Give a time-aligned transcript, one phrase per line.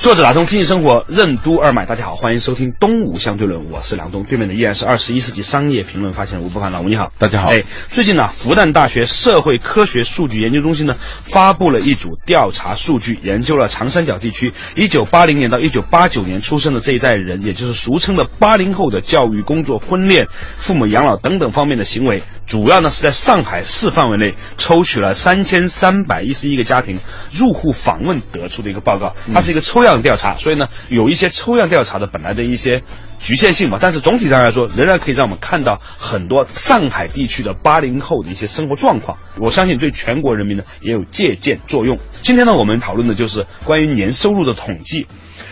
[0.00, 7.50] 作者打通经济生活任督二脉，大家好，欢迎收听东吴相对论，我是梁东，对面的依然是二十一世纪商业评论发现人吴伯凡，老吴你好，大家好。
[7.50, 26.98] 哎，最近呢，复旦大学社会科学数据研究中心呢发布了一组调查数据，研究了长三角地区一九八零年到一九八九年出生的这一代人，也就是俗称的八零后的教育、工作、婚恋、父母养老等等方面的行为，主要呢是在上海市范围内抽取了三千三百一十一个家庭
[27.30, 30.02] 入户访问得出的一个报告，它是一个抽样。
[30.02, 32.82] 调查，所以呢，有一些抽样调查的本来的一些
[33.20, 39.16] 局限性嘛，但是总体上来说，仍然可以让我们看到很多上海地区的八零后的一些生活状况。
[39.36, 41.98] 我相信对全国人民呢也有借鉴作用。
[42.22, 45.06] 今天呢，我们讨论的就是关于年收入的统计。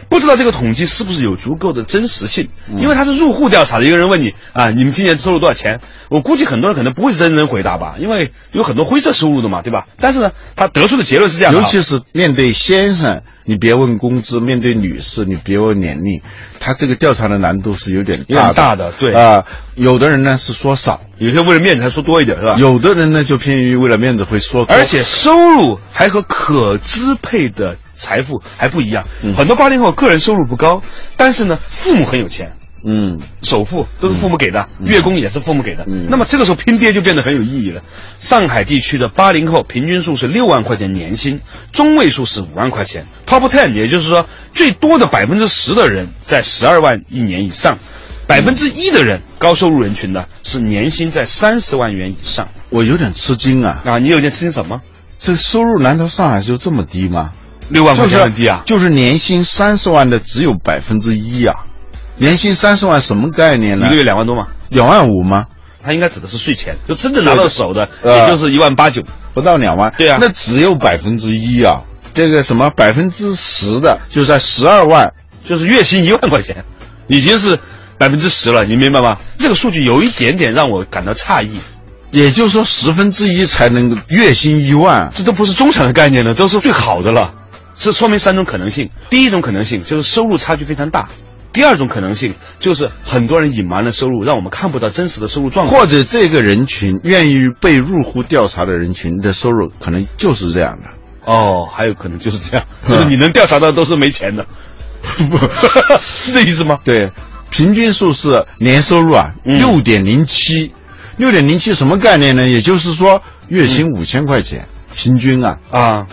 [0.08, 2.48] 不知道这个统计是不是有足够的真实性？
[2.78, 5.80] 因为他是入户调查的，一个人问你啊，你们今年收入多少钱？
[6.08, 9.86] 我估计很多人可能不会认真回答吧，因为有很多灰色收入的嘛，对吧？
[9.98, 16.22] 但是呢，他得出的结论是这样的，尤其是面对先生，你别问工资；面对女士，你别问年龄。
[16.60, 19.44] 他这个调查的难度是有点大大的，对啊，
[19.76, 22.56] 有的人呢是说少，有些为了面子还说多一点，是吧？
[22.58, 27.76] 有的人呢就偏于为了面子会说多，而且收入还和可支配的。
[27.98, 29.04] 财富还不一样，
[29.36, 30.80] 很多八零后个人收入不高，
[31.16, 32.52] 但是呢，父母很有钱，
[32.84, 37.82] 嗯，首付都是父母给的，月供也是父母给的，那么这个时候拼爹就变得很有意义了。
[38.20, 41.40] 上海地区的八零后平均数是六万块钱年薪，
[41.72, 47.78] 中位数是五万块钱，Top Ten，也就是说最多的百分之十的人在十二万一年以上，
[48.26, 52.48] 百分之一的人高收入人群呢是年薪在三十万元以上。
[52.70, 53.82] 我有点吃惊啊！
[53.84, 54.80] 啊，你有点吃惊什么？
[55.20, 57.32] 这收入难道上海就这么低吗？
[57.68, 61.54] 六万块钱很低啊，就是年薪三十万的只有百分之一啊，
[62.16, 63.86] 年薪三十万什么概念呢？
[63.86, 64.46] 一个月两万多吗？
[64.70, 65.46] 两万五吗？
[65.82, 69.02] 他应该指的是税前，就真正拿到手的，也就是一万八九，
[69.32, 69.92] 不到两万。
[69.96, 75.12] 对啊，那只有百分之一啊，这个什么百分之十的，就在十二万，
[75.46, 76.64] 就是月薪一万块钱，
[77.06, 77.58] 已经是
[77.96, 79.18] 百分之十了，你明白吗？
[79.38, 81.58] 这个数据有一点点让我感到诧异，
[82.10, 87.32] 也就是说十分之一才能月薪一万，这都不是中产的概念了，都是最好的了。
[87.78, 91.08] 这说明三种可能性：第一种可能性就是收入差距非常大；
[91.52, 100.84] 第二种可能性就是很多人隐瞒了收入，让我们看不到真实的收入状况；或者这个人群愿意被入户调查的人群的收入可能就是这样的。
[101.24, 104.44] 哦，还有可能就是这样， 就是你能调查到都是没钱的，
[106.00, 106.80] 是这意思吗？
[106.84, 107.10] 对，
[107.50, 110.72] 平均数是年收入啊六点零七，
[111.16, 112.48] 六点零七什么概念呢？
[112.48, 114.66] 也就是说月薪五千块钱，
[114.96, 115.58] 平均啊。
[115.70, 116.06] 啊。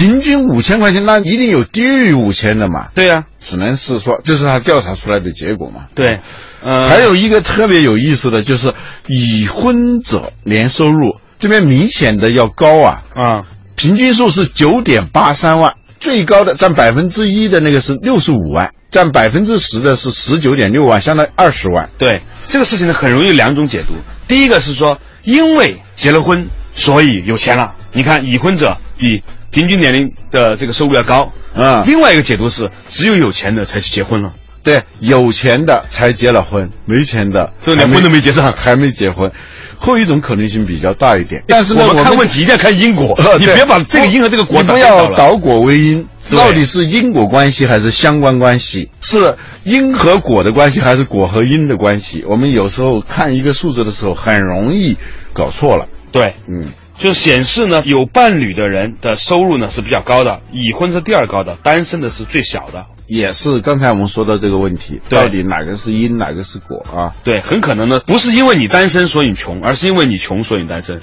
[0.00, 2.88] 平均五千块钱，那一定有低于五千的嘛？
[2.94, 5.88] 对呀，只能是说这是他调查出来的结果嘛？
[5.94, 6.20] 对，
[6.62, 8.72] 呃，还有一个特别有意思的就是，
[9.08, 13.44] 已婚者年收入这边明显的要高啊啊，
[13.74, 21.90] 平均数是九点八三万，最高的占百分之一的那个是六十五万，占百分之十的是十九点六万，相当于二十万。
[21.98, 23.92] 对这个事情呢，很容易两种解读。
[24.26, 27.74] 第一个是说，因为结了婚，所以有钱了。
[27.92, 29.22] 你看，已婚者比。
[29.50, 31.84] 平均年龄的这个收入要高啊。
[31.86, 34.32] 另外一个解读是，只有有钱的才去结婚了。
[34.62, 39.30] 对，有钱的才结了婚，没钱的都连婚都没结上，还没结婚。
[39.78, 41.42] 后一种可能性比较大一点。
[41.48, 46.06] 但是呢，我们看问题一定要看因果， 你别把这个因和这个果不要倒果为因。
[46.30, 48.88] 到底是因果关系还是相关关系？
[49.00, 49.34] 是
[49.64, 52.22] 因和果的关系还是果和因的关系？
[52.28, 54.96] 我们有时候看一个数字的时候，很容易
[55.32, 55.88] 搞错了。
[56.12, 56.68] 对，嗯。
[57.00, 62.84] 就显示呢，有伴侣的人的收入呢是比较高的，已婚是第二高的，单身的是最小的。
[63.06, 67.10] 也是刚才我们说的这个问题，到底哪个是因，哪个是果啊？
[67.24, 71.00] 对，很可能呢，不是因为你单身所以穷，而是因为你穷所以单身。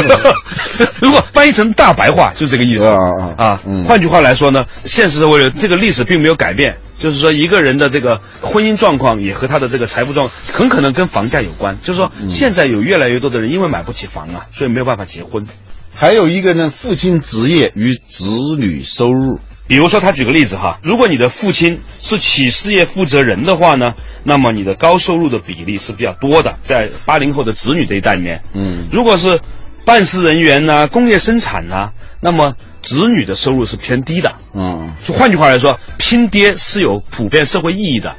[1.00, 3.62] 如果翻译成大白话，就这个意思啊啊！
[3.86, 11.76] 换句话来说呢，现实社会这个历史并没有改变，就是说一个人的这个婚姻状况也和他的这个财富状况很可能跟房价有关。
[11.82, 15.44] 就是说，现在有越来越多的人因为买不起房啊，所以没有办法结婚。
[15.92, 18.26] 还有一个呢，父亲职业与子
[18.56, 19.40] 女收入。
[19.66, 23.92] 比如说，他举个例子哈，如果你的父亲是企事业负责人的话呢，
[24.24, 28.42] 那么你的高收入的比例是比较多的，在八零后的子女这一代里面。
[28.52, 29.40] 嗯，如果是
[29.84, 32.56] 办事人员呐，工业生产呐，那么
[32.90, 34.34] 子女的收入是偏低的。
[34.52, 38.16] 嗯，就换句话来说，拼爹是有普遍社会意义的。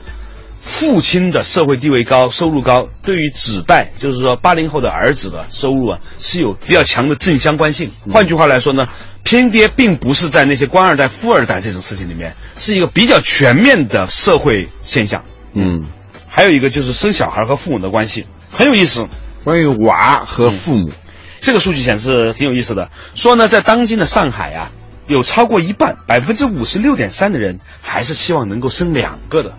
[0.61, 7.91] 父亲的社会地位高、收入高，对于子代，就是说八零后的儿子的收入啊，是有比较强的正相关性。
[8.13, 8.87] 换句话来说呢，
[9.23, 15.21] 拼爹并不是在那些官二代、富二代这种事情里面，是一个比较全面的社会现象。
[15.53, 15.83] 嗯，
[16.29, 19.05] 还有一个就是生小孩和父母的关系很有意思。
[19.43, 20.91] 关于娃和父母，
[21.41, 24.71] 这个数据显示挺有意思的，说呢，在当今的上海啊，
[25.07, 29.53] 有超过一半，百分之五十六点三的人还是希望能够生两个的。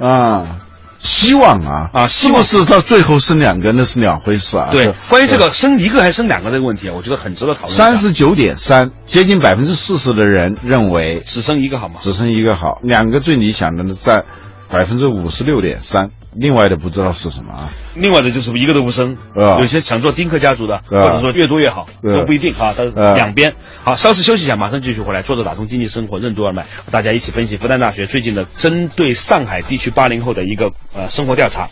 [0.00, 0.58] 啊，
[1.00, 4.70] 希望啊啊是不是到最后生两个那是两回事啊？
[4.72, 7.70] 对，关于这个生一个还是生两个这个问题啊，我觉得很值得讨论。
[7.76, 11.96] 三十九点三，接近百分之四十的人认为只生一个好吗？
[12.00, 14.24] 只生一个好，两个最理想的呢在
[14.70, 17.70] 百分之五十六点三，另外的不知道是什么啊？
[17.94, 22.74] 另外的就是一个都不生，啊有些想做丁克家族的，啊或者说越多越好，啊都不一定啊。
[22.76, 25.22] 但是啊两边好，稍事休息一下，马上继续回来。
[25.22, 31.68] 坐着打通经济生活任督二脉，和大家一起分析复旦大学最近的针对上海地区八零后的一个呃生活调查。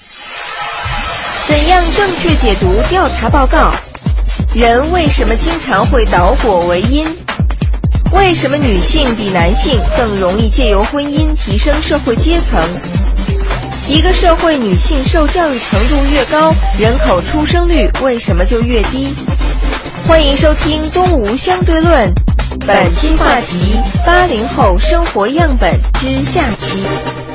[1.46, 3.72] 怎样正确解读调查报告？
[4.54, 7.06] 人为什么经常会倒果为因？
[8.12, 12.60] 为什么女性比男性更容易借由婚姻提升社会阶层？
[13.88, 19.14] 一个社会女性受教育程度越高，人口出生率为什么就越低？
[20.08, 22.12] 欢迎收听《东吴相对论》，
[22.66, 27.25] 本期话题：八零后生活样本之下期。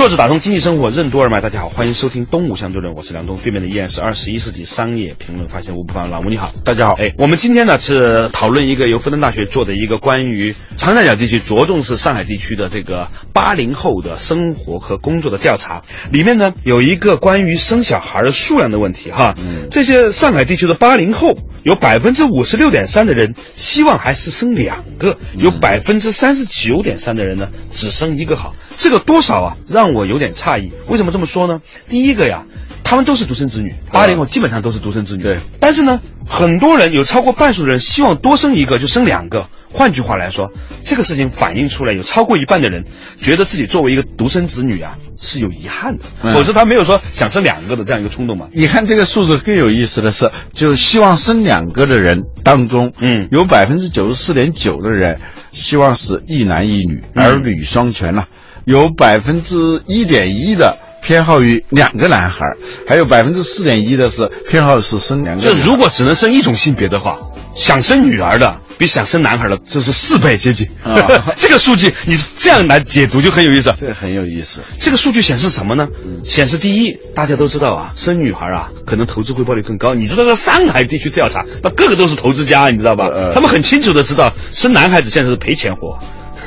[0.00, 6.54] 作者打通经济生活任督二脉，大家好，欢迎收听《东吴相对论》，我是梁东，对面的依然是二十一世纪商业评论发现吴不凡老吴，你好。
[6.64, 15.82] 大家好，哎，我们今天呢是讨论一个由复旦大学做的一个关于长三角地区，着重是上海地区的这个八零后的生活和工作的调查。
[16.10, 19.34] 里面呢有一个关于生小孩的数量的问题哈。
[19.36, 28.54] 嗯这些上海地区的八零后有百分之五十六点三的人希望还是生两个，有百分之三十九点三的人呢只生一个好。
[28.80, 30.72] 这个多少啊，让我有点诧异。
[30.88, 31.60] 为什么这么说呢？
[31.88, 32.46] 第一个呀，
[32.82, 35.22] 他们都是独生子女，八零后基本上都是独生子女。
[35.22, 39.46] 对，但是呢，很多人有超过半数的人希望多生一个就生两个。
[39.72, 40.50] 换句话来说，
[40.84, 42.84] 这个事情反映出来，有超过一半的人
[43.20, 48.48] 觉得自己作为一个独生子女啊是有遗憾的，嗯否则他没有说想生两个的这样一个冲动嘛。
[48.52, 55.20] 你看这个数字更有意思的是，就希望生两个的人当中，嗯有百分之九十四点九的人
[55.52, 58.26] 希望是一男一女，嗯儿女双全呐、
[58.64, 62.44] 有百分之一点一的偏好于两个男孩，
[62.86, 65.42] 还有百分之四点一的是偏好是生两个。
[65.42, 67.18] 就如果只能生一种性别的话，
[67.54, 70.68] 想生女儿的比想生男孩的就是四倍接近。
[70.84, 70.94] 啊
[71.36, 73.72] 这个数据你这样来解读就很有意思。
[73.78, 75.86] 这个很有意思，这个数据显示什么呢？
[76.04, 79.94] 嗯显示第一，大家都知道啊，生女孩啊，可能投资回报率更高。
[79.94, 83.08] 你知道，在上海地区调查，那个个都是投资家，你知道吧？
[83.12, 85.98] 呃他们很清楚的知道，生男孩子现在是赔钱货。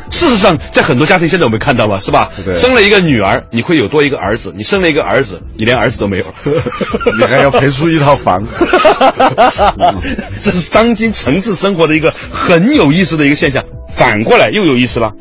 [0.09, 2.29] 事实上，在很多家庭，现在我们看到了，是吧？
[2.45, 6.25] 对生了一个女儿，你会有多一个儿子；你生了一个儿子， 你连儿子都没有。
[7.17, 8.45] 你还要赔出一套房。
[10.43, 13.63] 这是当今城市生活的一个很有意思的一个现象。
[13.95, 15.11] 反过来又有意思了，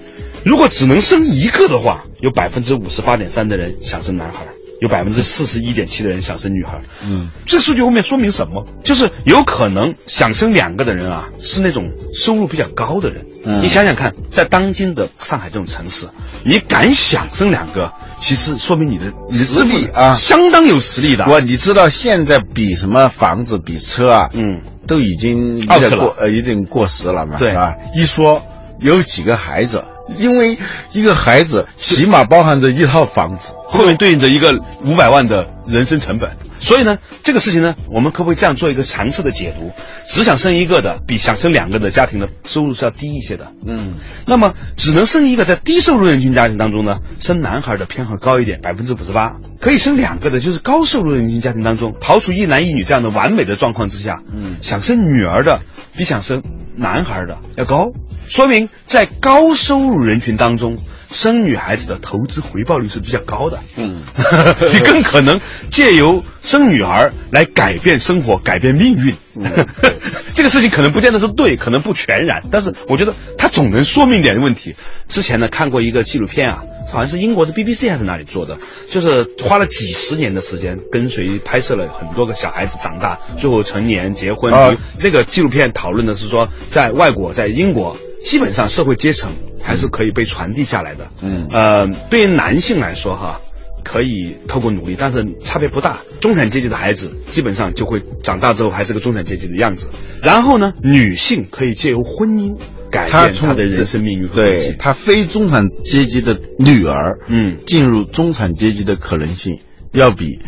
[0.44, 4.46] 如果只能生一个的话，有百分之五十八点三的人想生男孩，
[4.82, 6.80] 有百分之四十一点七的人想生女孩。
[7.06, 8.66] 嗯，这数据后面说明什么？
[8.82, 13.24] 就是有可能想生两个的人啊，是那种收入比较高的人。
[13.44, 16.08] 嗯你想想看，在当今的上海这种城市，
[16.44, 21.26] 你敢想生两个，其实说明你的你的实力啊相当有实力的。
[21.28, 28.42] 我你知道现在比什么房子比车啊，嗯，都已经过呃，有点过时了嘛，对吧，一说
[28.80, 30.58] 有几个孩子，因为
[30.92, 36.30] 一个孩子起码包含着一套房子，后面对应着一个五百万的人生成本。
[36.62, 39.72] 所以呢，这个事情呢，我们可不可以这样做一个尝试的解读？
[40.08, 43.52] 只想生一个的，比想生两个的家庭的收入是要低一些的。
[43.66, 43.94] 嗯，
[44.26, 49.32] 那么只能生一个，在低收入人群家庭当中呢，生男孩的偏好高一点，百分之五十八。
[49.60, 55.60] 可以生两个的，就是高收入人群家庭当中，刨除一男一女这样的完美的状况之下，嗯想生女儿的
[55.96, 56.44] 比想生
[56.76, 57.90] 男孩的要高，
[58.28, 60.76] 说明在高收入人群当中。
[61.12, 64.02] 生女孩子的投资回报率是比较高的，嗯
[64.72, 65.40] 你更可能
[65.70, 69.14] 借由生女儿来改变生活、改变命运。
[69.36, 69.44] 嗯
[70.34, 74.74] 这个事情可能不见得是对，可能不全然，但是我觉得它总能说明点问题。
[75.08, 78.58] 之前呢看过一个纪录片啊，好像是英国的 BBC 还是哪里做的，
[78.90, 84.52] 就是花了几十年的时间跟随拍摄了很多个小孩子长大，最后成年结婚。
[84.52, 87.96] 啊那个纪录片讨论的是说，在外国，在英国。
[88.24, 93.40] 基本上社会阶层还是可以被传递下来的，嗯呃，对于男性来说哈，
[93.84, 95.98] 可以透过努力，但是差别不大。
[96.20, 99.90] 中产阶级的孩子基本上就会长大之后还是个中产阶级的样子。
[100.22, 102.56] 然后呢，女性可以借由婚姻
[102.90, 109.58] 改变她的人生命运对他非中产阶级的女儿，嗯进入中产阶级的可能性
[109.92, 110.38] 要比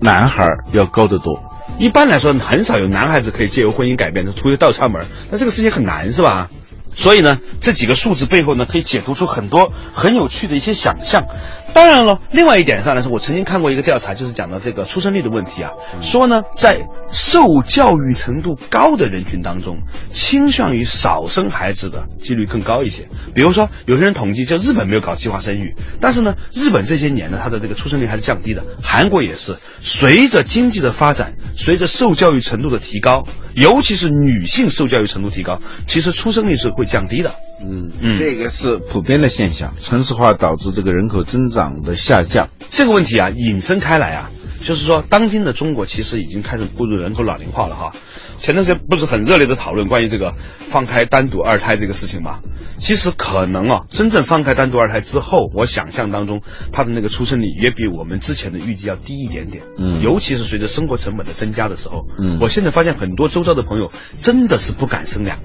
[0.00, 1.44] 男孩儿要高得多。
[1.78, 5.06] 一般来说，很少有男孩子可以借由婚姻改变，就突一倒插门儿。
[5.30, 6.50] 那这个事情很难，是吧？
[6.94, 11.24] 所以呢，这几个数字背后呢，可以解读出很多很有趣的一些想象。
[11.72, 15.70] 当然了，另外一点上来说，我曾经看过一个调查，就是讲到这个出生率的问题啊，
[16.02, 19.78] 说呢，在受教育程度高的人群当中，
[20.10, 23.08] 倾向于少生孩子的几率更高一些。
[23.34, 28.62] 比如说，有些人统计，就日本没有搞计划生育，但是呢，日本这些年呢，它的这个出生率还是降低的。
[28.82, 37.32] 韩国也是，随着经济的发展，随着受教育程度的提高，尤其是女性受教育程度提高，其实出生率是会降低的。
[37.62, 42.48] 嗯嗯这个是普遍的现象，城市化导致这个人口增长的下降。
[42.70, 44.30] 这个问题啊，引申开来啊，
[44.64, 47.92] 就是说，当今的中国其实已经开始步入人口老龄化了哈。
[48.38, 50.32] 前段时间不是很热烈的讨论关于这个
[50.70, 52.40] 放开单独二胎这个事情吗？
[52.78, 56.40] 其实可能啊，真正放开单独二胎之后，我想象当中
[56.72, 59.64] 他的那个出生率也比我们之前的预计要低一点点。
[59.76, 65.40] 嗯尤其是随着生活成本的增加的时候，嗯我现在发现很多周遭的朋友真的是不敢生两。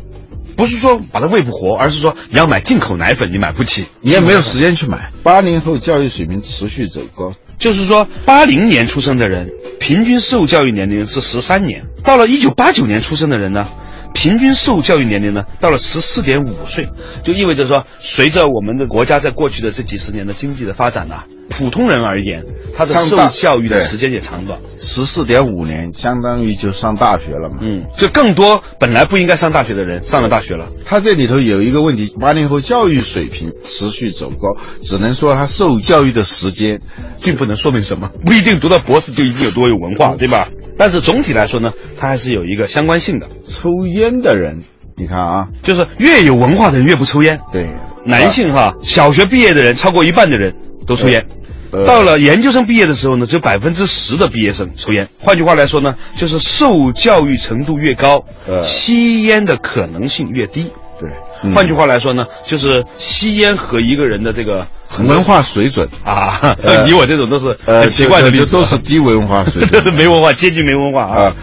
[0.55, 5.11] 不是说把它喂不活，而是说你要买进口奶粉，你买不起，你也没有时间去买。
[5.23, 13.67] 八零后教育水平持续走高，就是说，八零年出生的人，平均受教育年龄是十三年；到了一九八九年出生的人呢，
[14.15, 16.89] 平均受教育年龄呢到了十四点五岁，
[17.21, 22.43] 就意味着说，随着我们的国家在过去的这几十年的经济的发展呐、普通人而言，
[22.75, 24.57] 他的受教育的时间也长短。
[24.81, 27.57] 十四点五年，相当于就上大学了嘛。
[27.61, 30.65] 嗯，就更多本来不应该上大学的人上了大学了。
[30.85, 36.79] 他这里头有一个问题：八零后教育水平持续走高，只能说他受教育的时间
[37.21, 40.47] 并不能说明什么，不一定读到博士就一定有多有文化，对吧？
[40.77, 44.63] 但是总体来说呢，它还是有一个相关性的，抽烟的人，
[44.95, 47.39] 你看啊，就是越有文化的人越不抽烟。
[47.51, 47.67] 对，
[48.05, 50.55] 男性哈，小学毕业的人超过一半的人
[50.85, 51.25] 都抽烟。
[51.71, 55.09] 呃到了研究生毕业的时候呢，只有百分之十的毕业生抽烟。
[55.19, 60.71] 换句话来说呢，就是受教育程度越高，呃吸烟的可能性越低。
[60.99, 61.09] 对，
[61.51, 64.65] 换句话来说呢，就是吸烟和一个人的这个
[64.97, 69.83] 嗯文化水准，啊，呃 你我这种都是呃，很奇怪的例子，都是低文化水这准。
[69.83, 71.23] 是 没文化，坚决没文化啊。
[71.25, 71.35] 啊。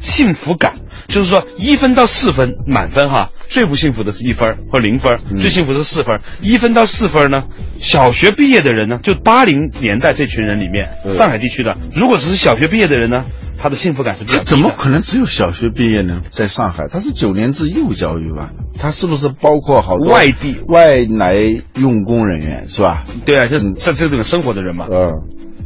[0.00, 0.74] 幸福感
[1.08, 5.36] 就是说一分到四分满分哈，最不幸福的是一分儿或零分，嗯。
[5.36, 6.20] 最幸福是四分儿。
[6.40, 7.38] 一分到四分呢，
[7.80, 13.24] 小学毕业的人呢，就八零年代这群人里面，上海地区的，如果只是小学毕业的人呢，
[13.58, 16.22] 他的幸福感是比较低的怎么可能只有小学毕业呢？
[16.30, 18.52] 在上海，他是九年制义务教育吧？
[18.78, 21.34] 他是不是包括好多外地外来
[21.74, 23.04] 用工人员是吧？
[23.24, 24.86] 对啊，就是在这种生活的人嘛。
[24.90, 25.12] 嗯，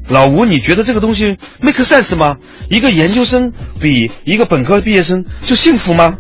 [0.09, 2.37] 老吴，你觉得这个东西 make sense 吗？
[2.71, 6.17] 一个研究生比一个本科毕业生就幸福吗？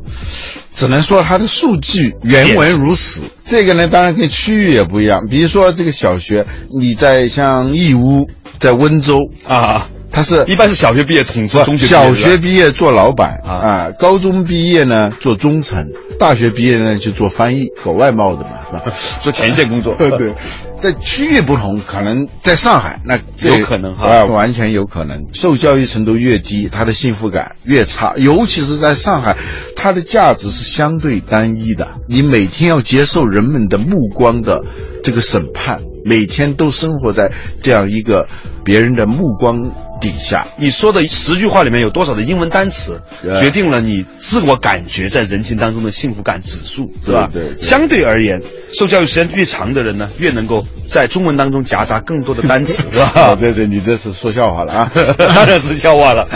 [0.74, 3.24] 只能说它的数据原文如此。
[3.44, 5.26] 这个呢，当然跟区域也不一样。
[5.28, 6.46] 比如说这个小学，
[6.78, 8.26] 你在像义乌，
[8.58, 13.52] 在温州，啊，它是一般是小学毕业统治中学小学毕业做老板啊。
[13.52, 15.86] 啊，高中毕业呢做中层，
[16.18, 18.84] 大学毕业呢就做翻译，搞外贸的嘛，是吧？
[19.22, 19.94] 做前线工作。
[19.98, 20.34] 对，
[20.82, 24.06] 在区域不同，可能在上海那这有可能哈。
[24.06, 25.24] 啊，完全有可能。
[25.32, 29.36] 受教育程度越低，他的幸福感越差，尤其是在上海，
[29.74, 34.62] 它的价值是相对单一的，你每天要接受人们的目光的
[35.02, 37.30] 这个审判，每天都生活在
[37.62, 38.26] 这样一个
[38.64, 39.58] 别人的目光
[40.00, 40.46] 底下。
[40.56, 43.00] 你说的十句话里面有多少的英文单词，
[43.40, 47.28] 决定了你自我感觉在人群当中的幸福感指数，是吧？
[47.32, 48.40] 对对对相对而言，
[48.72, 53.12] 受教育时间越长的人呢，越能够在中文当中夹杂更多的单词， 是吧？
[53.14, 54.90] 啊，对对，你这是说笑话了啊！
[55.18, 56.28] 当然是笑话了。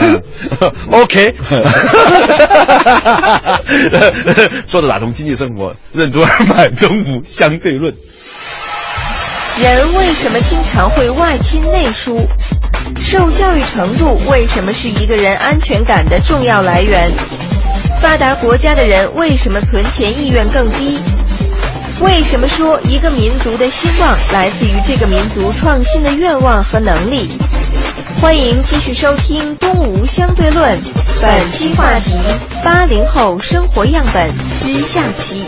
[0.90, 1.34] OK，
[4.68, 7.92] 说的打通经济生活，任督二脉，东吴相对论。
[9.58, 12.28] 人为什么经常会外亲内疏？
[13.00, 17.10] 受教育程度为什么是一个人安全感的重要来源？
[18.02, 20.98] 发达国家的人为什么存钱意愿更低？
[22.00, 27.30] 为什么说一个民族的兴旺来自于这个民族创新的愿望和能力？
[28.20, 30.78] 欢迎继续收听《东吴相对论》，
[31.22, 32.12] 本期话题：
[32.62, 35.42] 八零后生活样本之下期。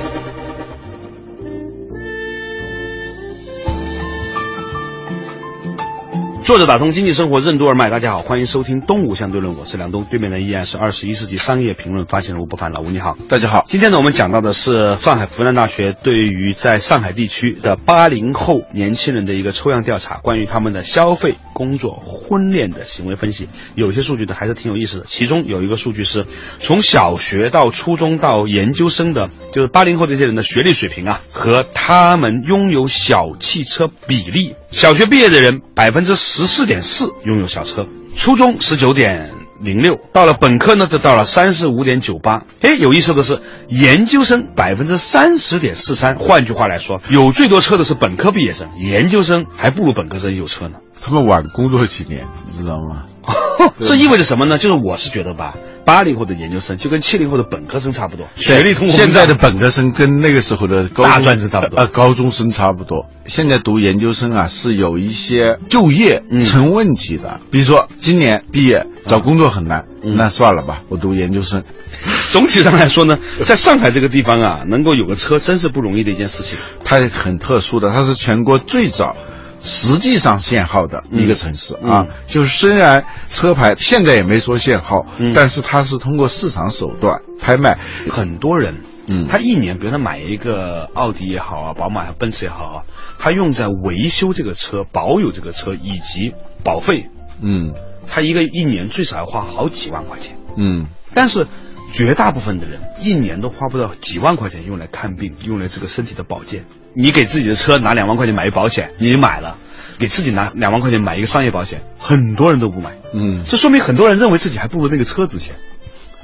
[6.48, 13.66] 作者打通经济生活任督二脉，大家好，欢迎收听《东吴相对论》，我是梁东，对面的依然是二十一世纪商业评论发行人吴不凡，老吴你好，大家好。
[13.68, 23.46] 今天呢，我们讲到的是上海复旦大学对于在上海地区的八零后年轻人的一个抽样调查，关于他们的消费、工作、婚恋的行为分析。
[23.74, 26.24] 有些数据呢还是挺有意思的，其中有一个数据是
[26.60, 34.54] 从小学到初中到研究生的，就是八零后这些人的学历水平啊，和他们拥有小汽车比例。
[34.70, 42.44] 小学毕业的人百分之十十四点四拥有小车，初中十九点零六，到了本科呢就到了三十五点九八。
[42.60, 46.14] 哎，有意思的是，研究生百分之三十点四三。
[46.14, 50.78] 换句话来说，有最多车的是本科毕业生，研究生还不如本科生有车呢。
[51.00, 53.04] 他们晚工作几年，你知道吗？
[53.80, 54.56] 这意味着什么呢？
[54.58, 63.06] 就是我是觉得吧，八零后的研究生就跟七零后的本科生差不多，学历通现在的本科生跟那个时候的高大专生差不多，呃，高中生差不多。
[63.26, 69.86] 现在读研究生啊，是有一些就业成问题的，比如说今年毕业找工作很难，
[70.16, 71.62] 那算了吧，我读研究生。
[72.32, 76.56] 总体上来说呢，在上海这个地方啊，能够有个车真是不容易的一件事情。
[76.84, 79.16] 它很特殊的，它是全国最早。
[79.60, 92.82] 实际上限号的一个城市啊，就是虽然车牌现在也没说限号，但是它是通过市场手段拍卖，很多人，嗯，他一年，比如他买一个奥迪也好啊，宝马、奔驰也好啊，
[93.18, 97.10] 他用在维修这个车、保有这个车以及保费，
[97.40, 97.74] 嗯，
[98.06, 101.46] 他一个一年最少要花好几万块钱，嗯，但是
[101.92, 106.64] 绝大部分的人一年都花不到几万块钱用来看病，用来这个身体的保健。
[106.94, 109.56] 你给自己的车拿两万块钱买一保险，你买了；
[109.98, 112.96] 给自己拿两万块钱买一个商业保险，很多人都不买。
[113.14, 115.54] 嗯，这说明很多人认为自己还不如那个车值钱。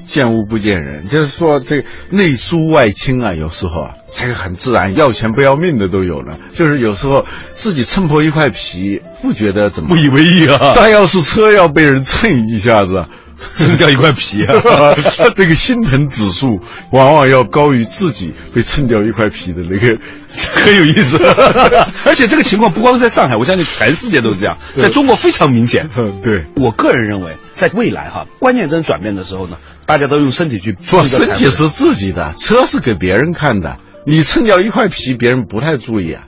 [0.06, 6.38] 见物不见人，就是说这内疏外清啊，有时候啊，这个很自然，要钱不要命的都有了。
[6.52, 10.72] 就是有时候自己蹭破一块皮，不觉得怎么不以为意啊。
[10.74, 13.06] 但要是车要被人蹭一下子。
[13.56, 14.54] 蹭掉一块皮啊，
[15.36, 16.60] 那个心疼指数
[16.90, 19.98] 往往要高于自己被蹭掉一块皮的那个，
[20.54, 21.16] 很有意思。
[22.04, 25.88] 而且这个情况不光在上海，我相信全世界都是这样，在中国非常明显。
[26.22, 30.72] 对我个人认为，在未来哈，观念真转变的时候呢，大家都用身体去。
[30.72, 33.78] 不，身体是自己的，车是给别人看的。
[34.06, 36.24] 你蹭掉一块皮，别人不太注意啊。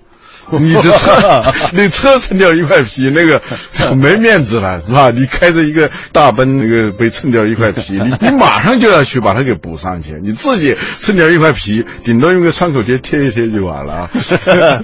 [0.61, 1.43] 你这车，
[1.75, 3.41] 那车蹭掉一块皮，那个
[3.97, 5.11] 没面子了，是吧？
[5.11, 10.21] 你开着一个大奔，那个被蹭掉一块皮，你你马上就要去把它给补上去。
[10.23, 14.11] 你自己蹭掉一块皮，顶多用个创口贴贴一贴就完了。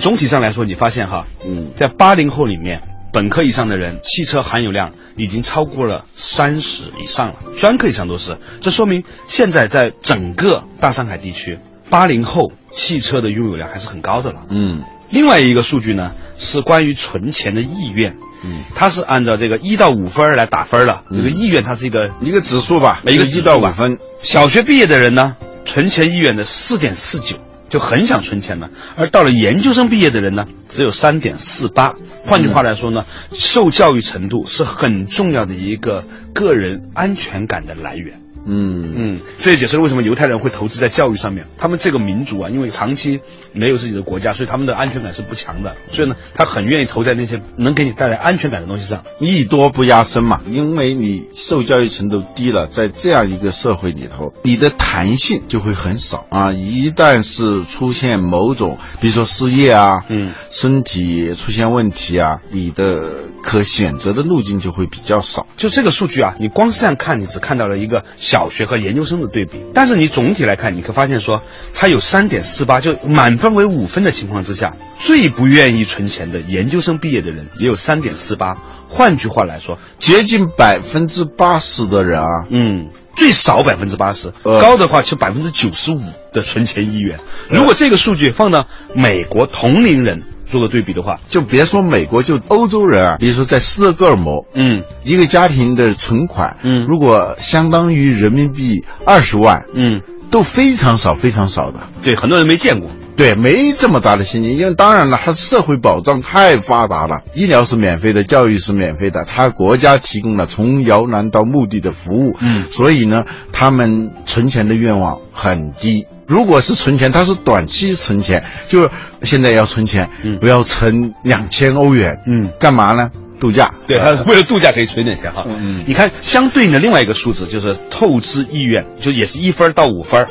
[0.00, 8.36] 总体上来说，你发现哈，嗯，在八零后里面，本科以上的人汽车含油量已经超过了三十以上了，专科以上都是。
[8.60, 14.42] 这说明现在在整个大上海地区，八零后汽车的拥有量还是很高的了。
[14.50, 14.82] 嗯。
[15.12, 18.16] 另外一个数据呢，是关于存钱的意愿。
[18.44, 21.04] 嗯，它是按照这个一到五分来打分的。
[21.10, 23.98] 这个意愿它是一个一个指数吧，一个一到五分。
[24.22, 27.36] 小学毕业的人呢，存钱意愿的四点四九，
[27.68, 28.70] 就很想存钱了。
[28.96, 31.94] 而到了研究生毕业的人呢，只有三点四八。
[32.24, 38.21] 换句话来说呢，受教育程度是很重要的一个个人安全感的来源。
[38.44, 41.46] 嗯嗯，这也解释了为什么犹太人会投资在教育上面。
[41.58, 43.20] 他们这个民族啊，因为长期
[43.52, 45.76] 没有自己的国家，所以他们的安全感是不强的。
[45.92, 49.04] 所以呢，他很愿意投在那些能给你带来安全感的东西上。
[49.20, 56.52] 艺多不压身嘛，因为你受教育程度低了，在这样一个社会里头，你的弹性就会很少啊。
[56.52, 63.10] 一旦是出现某种，比如说失业啊，嗯，身体出现问题啊，你的
[63.42, 65.46] 可选择的路径就会比较少。
[65.56, 68.04] 就这个数据啊，你光是这样看，你只看到了一个。
[68.32, 71.42] 小学和研究生的对比，但是你总体来看，你可发现说，
[71.74, 78.56] 他有三点四八，就满分为五分的情况之下，最不愿意存钱的研究生毕业的人也有三点四八。
[78.88, 86.00] 换句话来说，接近百分之八十的人啊，嗯，最少百分之八十，高的话是百分之九十五
[86.32, 87.20] 的存钱意愿。
[87.50, 90.22] 如果这个数据放到美国同龄人。
[90.52, 101.80] 做个对比的话，就别说美国，就欧洲人啊，比如说在斯德哥尔摩，嗯，一个家庭的存款，嗯，如果相当于人民币二十万，嗯，都非常少，非常少的。
[102.02, 116.04] 对，很多人没见过，对，没这么大的现金，因为当然了，它社会保障太发达了，医疗是免费的，教育是免费的，它国家提供了从摇篮到墓地的服务，嗯，所以呢，他们存钱的愿望很低。
[116.32, 118.90] 如果是存钱，它是短期存钱，就是
[119.20, 123.10] 现在要存钱，嗯，不要存两千欧元，嗯，干嘛呢？
[123.38, 125.44] 度假，对，他为了度假可以存点钱哈。
[125.46, 130.26] 嗯，你看相对应的另外一个数字就是透支意愿，就也是一分到五分，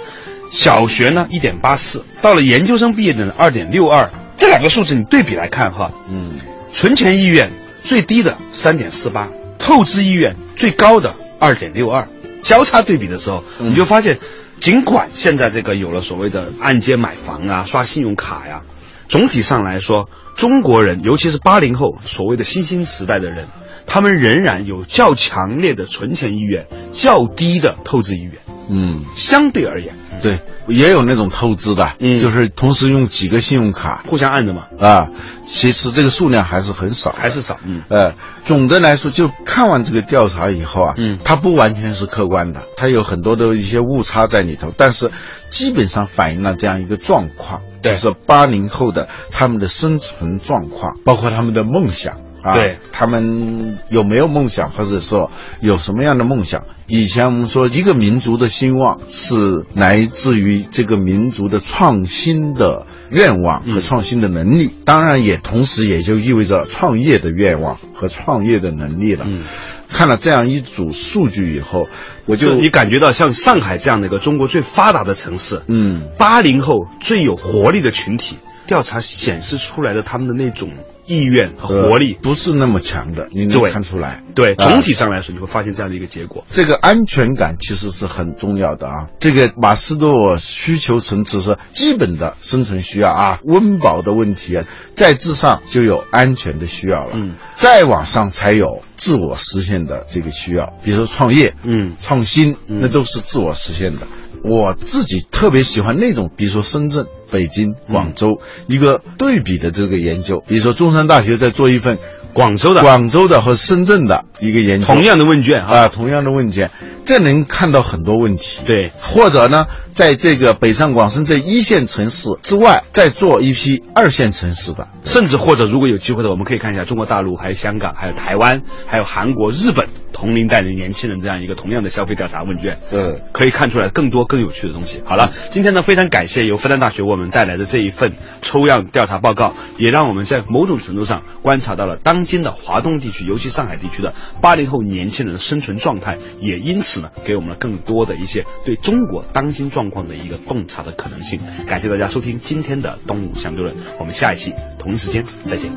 [0.49, 4.09] 小学呢一点八四，到了研究生毕业的二点六二，
[4.39, 6.31] 这两个数字你对比来看哈，嗯，
[6.73, 7.51] 存钱意愿
[7.83, 9.27] 最低的三点四八，
[9.59, 12.07] 透支意愿最高的二点六二，
[12.41, 14.17] 交叉对比的时候，你就发现，
[14.61, 18.61] 尽管现在这个有了所谓的按揭买房啊、刷信用卡呀，
[19.09, 23.47] 总体上来说，中国人尤其是八零后所谓的新兴时代的人，
[23.87, 28.33] 他们仍然有较强烈的存钱意愿，较低的透支意愿。
[28.69, 32.19] 嗯，相对而言，对，也有那种透支的，嗯。
[32.19, 34.03] 就是同时用几个信用卡。
[34.07, 35.09] 互相按着嘛，啊，
[35.45, 37.59] 其实这个数量还是很少，还是少。
[37.65, 37.83] 嗯。
[37.89, 38.13] 呃，
[38.45, 41.19] 总的来说，就看完这个调查以后啊，嗯。
[41.23, 45.11] 它不完全是客观的，它有很多的一些误差在里头，但是
[45.49, 47.93] 基本上反映了这样一个状况，对。
[47.93, 52.17] 就是八零后的他们的生存状况，包括他们的梦想。
[52.41, 56.65] 啊，对他们有没有梦想，或者说有什么样的梦想？
[56.87, 69.25] 以前我们说，一个民族的兴旺是来自于这个民族的创新的愿望和创新的能力，当然也同时也就意味着创业的愿望和创业的能力了。
[69.27, 69.43] 嗯，
[69.87, 71.87] 看了这样一组数据以后，
[72.25, 80.69] 我就就你感觉到像上海这样的一个中国最发达的城市，嗯八零后最有活力的群体，调查显示出来的他们的那种
[81.11, 84.23] 意愿和活力，呃不是那么强的，你能对看出来。
[84.33, 86.45] 对，啊总体上来说，你会发现这样的一个结果。
[86.51, 89.09] 这个安全感其实是很重要的啊。
[89.19, 104.07] 这个马斯洛需求层次是基本的生存需要啊，温饱的问题啊，在之上就有安全的需要了，嗯，再往上才有自我实现的这个需要，比如说创业，嗯创新，嗯那都是自我实现的。
[104.43, 111.99] 我自己特别喜欢那种，比如说深圳、北京、广州、一个对比的这个研究，比如说中山大学在做一份
[112.33, 116.71] 广州的广州的和深圳的一个研究，同样的问卷啊，啊，同样的问卷，
[117.05, 118.61] 这能看到很多问题。
[118.65, 124.87] 对，或者呢，在这个北上广深这一线城市之外，再做一批二线城市的。
[125.03, 129.87] 甚至或者如果有机会的，我们可以看一下中国大陆、还有香港、还有台湾、还有韩国、日本
[130.21, 135.01] 同龄代的年轻人这样一个同样的消费调查问卷，嗯，可以看出来更多更有趣的东西。
[135.03, 151.39] 好了，今天呢非常感谢由复旦大学为我们带来的这一份抽样调查报告，也让我们在某种程度上观察到了当今的华东地区，尤其上海地区的八零后年轻人的生存状态，也因此呢给我们了更多的一些对中国当今状况的一个洞察的可能性。
[151.67, 155.71] 感谢大家收听今天的东吴相对论，我们下一期同一时间再见。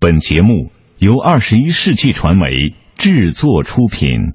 [0.00, 4.34] 本节目由二十一世纪传媒制作出品。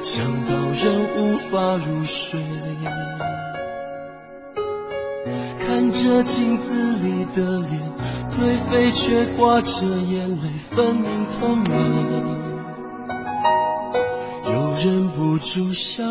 [0.00, 0.84] 想到人
[1.16, 2.40] 无法入睡。
[5.58, 7.70] 看着镜子里的脸，
[8.30, 8.36] 颓
[8.70, 10.36] 废却挂着眼泪，
[10.70, 11.70] 分明痛了，
[14.46, 14.50] 又
[14.84, 16.10] 忍不住笑了。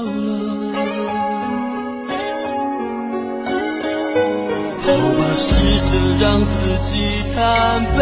[4.81, 5.45] 好吧，试
[5.79, 6.91] 着让自己
[7.35, 7.99] 坦白，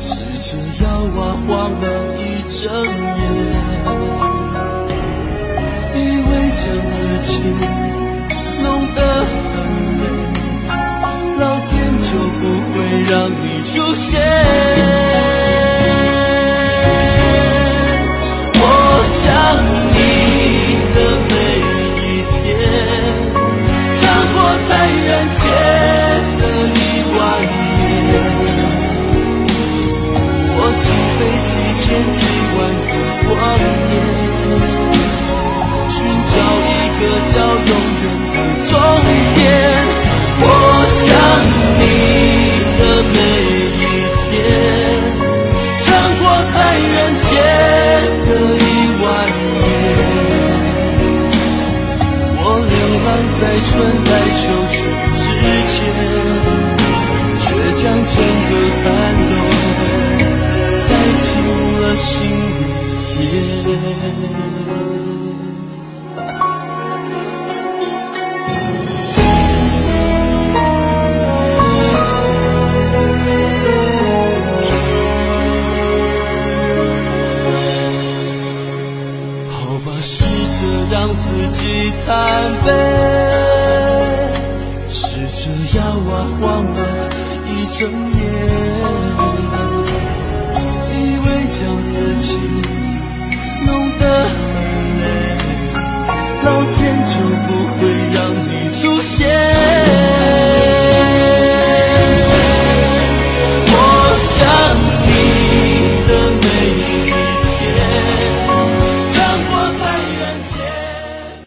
[0.00, 0.48] 试着
[0.82, 0.86] 要
[1.20, 1.48] 啊晃
[1.80, 1.84] 了
[2.16, 3.59] 一整夜，
[6.62, 7.40] 将自己
[8.62, 9.56] 弄得很
[9.98, 10.04] 累，
[11.38, 12.42] 老天就不
[12.74, 12.76] 会
[13.10, 14.39] 让你出现。